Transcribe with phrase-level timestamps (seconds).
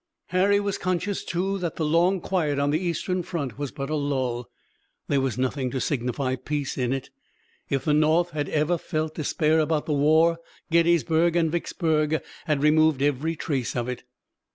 [0.29, 3.95] Harry was conscious, too, that the long quiet on the Eastern front was but a
[3.95, 4.49] lull.
[5.07, 7.11] There was nothing to signify peace in it.
[7.69, 10.39] If the North had ever felt despair about the war
[10.71, 14.01] Gettysburg and Vicksburg had removed every trace of it.